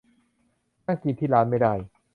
[0.85, 1.73] นั่งกินที่ร้านไม่ได้